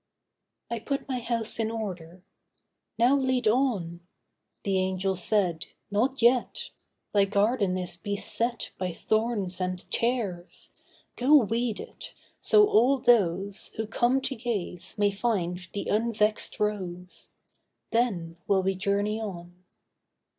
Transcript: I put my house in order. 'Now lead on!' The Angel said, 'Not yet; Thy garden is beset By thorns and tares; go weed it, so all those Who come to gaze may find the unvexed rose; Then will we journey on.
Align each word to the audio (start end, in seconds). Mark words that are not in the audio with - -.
I 0.71 0.79
put 0.79 1.07
my 1.07 1.19
house 1.19 1.59
in 1.59 1.69
order. 1.69 2.23
'Now 2.97 3.15
lead 3.15 3.47
on!' 3.47 3.99
The 4.63 4.79
Angel 4.79 5.13
said, 5.13 5.67
'Not 5.91 6.23
yet; 6.23 6.71
Thy 7.13 7.25
garden 7.25 7.77
is 7.77 7.97
beset 7.97 8.71
By 8.79 8.93
thorns 8.93 9.61
and 9.61 9.87
tares; 9.91 10.71
go 11.17 11.35
weed 11.35 11.79
it, 11.79 12.15
so 12.39 12.65
all 12.67 12.97
those 12.97 13.67
Who 13.77 13.85
come 13.85 14.21
to 14.21 14.33
gaze 14.33 14.97
may 14.97 15.11
find 15.11 15.67
the 15.71 15.85
unvexed 15.85 16.59
rose; 16.59 17.29
Then 17.91 18.37
will 18.47 18.63
we 18.63 18.73
journey 18.73 19.21
on. 19.21 19.53